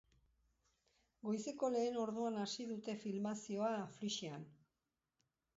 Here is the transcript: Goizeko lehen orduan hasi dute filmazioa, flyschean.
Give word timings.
Goizeko 1.27 1.69
lehen 1.75 1.99
orduan 2.05 2.39
hasi 2.45 2.67
dute 2.71 2.97
filmazioa, 3.05 3.71
flyschean. 3.99 4.49